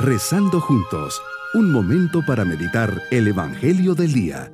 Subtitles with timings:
[0.00, 1.20] Rezando juntos,
[1.54, 4.52] un momento para meditar el Evangelio del Día.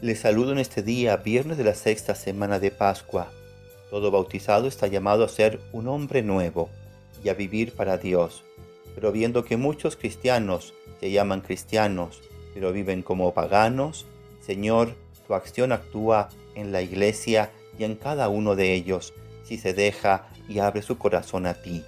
[0.00, 3.32] Les saludo en este día, viernes de la sexta semana de Pascua.
[3.90, 6.70] Todo bautizado está llamado a ser un hombre nuevo
[7.24, 8.44] y a vivir para Dios.
[8.94, 12.20] Pero viendo que muchos cristianos se llaman cristianos,
[12.54, 14.06] pero viven como paganos,
[14.40, 14.94] Señor,
[15.26, 19.12] tu acción actúa en la iglesia y en cada uno de ellos
[19.44, 21.84] si se deja y abre su corazón a ti.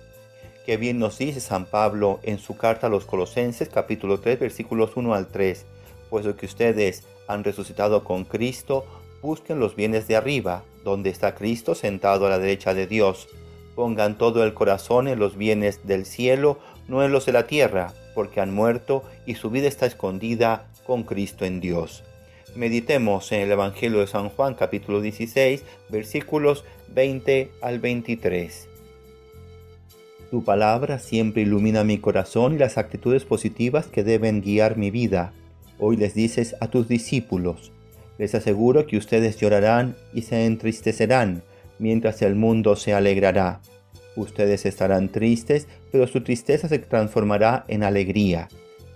[0.64, 4.96] Qué bien nos dice San Pablo en su carta a los Colosenses capítulo 3 versículos
[4.96, 5.64] 1 al 3,
[6.10, 8.84] puesto que ustedes han resucitado con Cristo,
[9.22, 13.28] busquen los bienes de arriba, donde está Cristo sentado a la derecha de Dios.
[13.74, 17.92] Pongan todo el corazón en los bienes del cielo, no en los de la tierra,
[18.14, 22.04] porque han muerto y su vida está escondida con Cristo en Dios.
[22.54, 28.68] Meditemos en el Evangelio de San Juan capítulo 16 versículos 20 al 23.
[30.30, 35.32] Tu palabra siempre ilumina mi corazón y las actitudes positivas que deben guiar mi vida.
[35.78, 37.70] Hoy les dices a tus discípulos,
[38.16, 41.42] les aseguro que ustedes llorarán y se entristecerán,
[41.78, 43.60] mientras el mundo se alegrará.
[44.16, 48.48] Ustedes estarán tristes, pero su tristeza se transformará en alegría.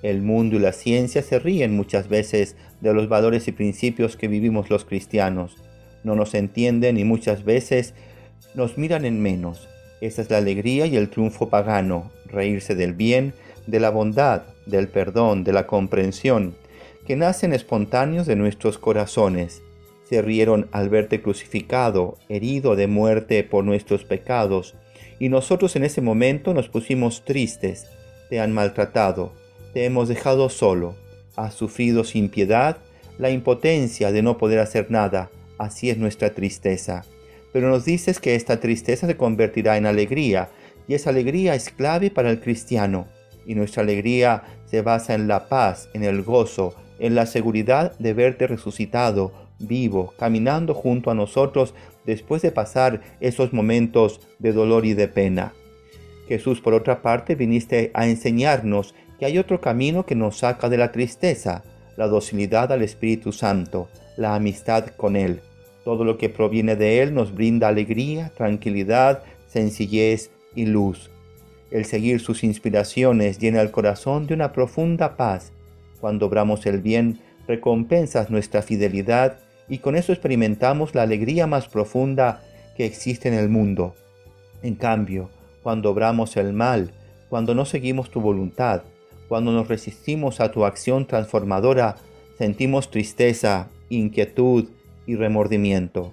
[0.03, 4.27] El mundo y la ciencia se ríen muchas veces de los valores y principios que
[4.27, 5.57] vivimos los cristianos.
[6.03, 7.95] No nos entienden y muchas veces
[8.55, 9.69] nos miran en menos.
[10.01, 13.35] Esa es la alegría y el triunfo pagano, reírse del bien,
[13.69, 16.57] de la bondad, del perdón, de la comprensión,
[17.07, 19.63] que nacen espontáneos de nuestros corazones.
[20.09, 24.75] Se rieron al verte crucificado, herido de muerte por nuestros pecados,
[25.21, 27.87] y nosotros en ese momento nos pusimos tristes.
[28.29, 29.33] Te han maltratado,
[29.73, 30.97] te hemos dejado solo,
[31.37, 32.79] has sufrido sin piedad
[33.19, 37.05] la impotencia de no poder hacer nada, así es nuestra tristeza.
[37.53, 40.51] Pero nos dices que esta tristeza se convertirá en alegría,
[40.89, 43.07] y esa alegría es clave para el cristiano,
[43.47, 48.15] y nuestra alegría se basa en la paz, en el gozo, en la seguridad de
[48.15, 54.95] verte resucitado, vivo, caminando junto a nosotros después de pasar esos momentos de dolor y
[54.95, 55.53] de pena.
[56.29, 58.95] Jesús, por otra parte, viniste a enseñarnos
[59.25, 61.65] hay otro camino que nos saca de la tristeza,
[61.97, 65.41] la docilidad al Espíritu Santo, la amistad con Él.
[65.85, 71.11] Todo lo que proviene de Él nos brinda alegría, tranquilidad, sencillez y luz.
[71.71, 75.53] El seguir sus inspiraciones llena el corazón de una profunda paz
[76.03, 82.43] cuando obramos el bien, recompensas nuestra fidelidad y con eso experimentamos la alegría más profunda
[82.77, 83.95] que existe en el mundo.
[84.65, 85.31] En cambio,
[85.63, 86.91] cuando obramos el mal,
[87.29, 88.83] cuando no seguimos tu voluntad,
[89.33, 91.97] cuando nos resistimos a tu acción transformadora,
[92.37, 94.67] sentimos tristeza, inquietud
[95.07, 96.13] y remordimiento.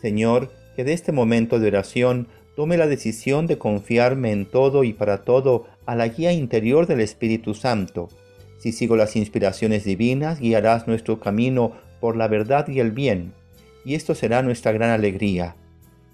[0.00, 4.94] Señor, que de este momento de oración tome la decisión de confiarme en todo y
[4.94, 8.08] para todo a la guía interior del Espíritu Santo
[8.58, 13.34] si sigo las inspiraciones divinas, guiarás nuestro camino por la verdad y el bien,
[13.84, 15.56] y esto será nuestra gran alegría.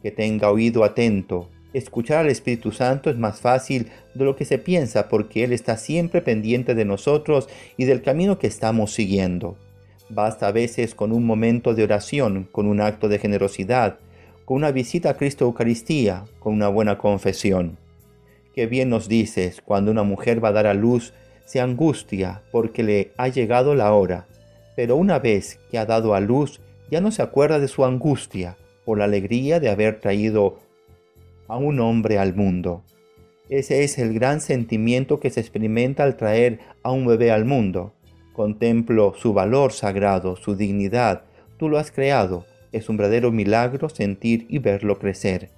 [0.03, 1.49] Que tenga oído atento.
[1.73, 5.77] Escuchar al Espíritu Santo es más fácil de lo que se piensa porque Él está
[5.77, 9.57] siempre pendiente de nosotros y del camino que estamos siguiendo.
[10.11, 13.99] Basta a veces con un momento de oración, con un acto de generosidad,
[14.45, 17.79] con una visita a Cristo Eucaristía, con una buena confesión.
[18.55, 21.15] Qué bien nos dices cuando una mujer va a dar a luz
[21.47, 24.27] se angustia porque le ha llegado la hora,
[24.77, 28.57] pero una vez que ha dado a luz ya no se acuerda de su angustia
[28.85, 30.59] por la alegría de haber traído
[31.53, 32.83] a un hombre al mundo.
[33.51, 37.93] Ese es el gran sentimiento que se experimenta al traer a un bebé al mundo.
[38.33, 41.25] Contemplo su valor sagrado, su dignidad.
[41.59, 42.47] Tú lo has creado.
[42.73, 45.51] Es un verdadero milagro sentir y verlo crecer.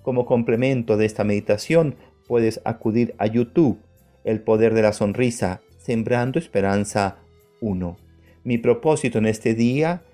[0.00, 3.78] Como complemento de esta meditación, puedes acudir a YouTube
[4.24, 7.18] el poder de la sonrisa, sembrando esperanza
[7.60, 7.98] 1.
[8.44, 10.04] Mi propósito en este día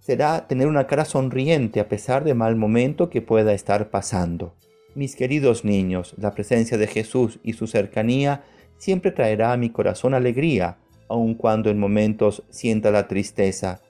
[0.00, 4.54] será tener una cara sonriente a pesar de mal momento que pueda estar pasando.
[4.94, 8.42] Mis queridos niños, la presencia de Jesús y su cercanía
[8.78, 13.82] siempre traerá a mi corazón alegría, aun cuando en momentos sienta la tristeza.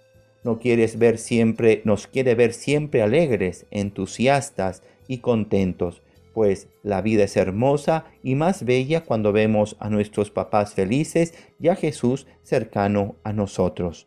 [0.44, 6.02] No quieres ver siempre, nos quiere ver siempre alegres, entusiastas y contentos
[6.32, 11.68] pues la vida es hermosa y más bella cuando vemos a nuestros papás felices y
[11.68, 14.06] a Jesús cercano a nosotros.